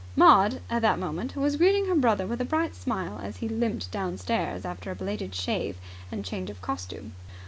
[0.15, 3.91] Maud at that moment was greeting her brother with a bright smile, as he limped
[3.91, 5.77] downstairs after a belated shave
[6.11, 7.13] and change of costume.